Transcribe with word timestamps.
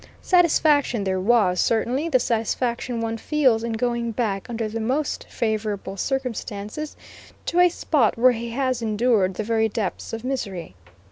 Satisfaction 0.23 1.03
there 1.03 1.19
was, 1.19 1.61
certainly 1.61 2.09
the 2.09 2.19
satisfaction 2.19 3.01
one 3.01 3.17
feels 3.17 3.63
in 3.63 3.73
going 3.73 4.11
back 4.11 4.49
under 4.49 4.67
the 4.67 4.79
most 4.79 5.27
favorable 5.29 5.95
circumstances, 5.95 6.97
to 7.45 7.59
a 7.59 7.69
spot 7.69 8.17
where 8.17 8.31
he 8.31 8.49
has 8.49 8.81
endured 8.81 9.35
the 9.35 9.43
very 9.43 9.69
depths 9.69 10.11
of 10.11 10.23
misery. 10.23 10.73